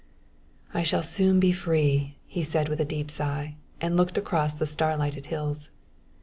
"I 0.73 0.81
shall 0.81 1.03
soon 1.03 1.39
be 1.39 1.51
free," 1.51 2.17
he 2.25 2.41
said 2.41 2.69
with 2.69 2.81
a 2.81 2.85
deep 2.85 3.11
sigh; 3.11 3.57
and 3.79 3.95
looked 3.95 4.17
across 4.17 4.57
the 4.57 4.65
starlighted 4.65 5.27
hills. 5.27 5.69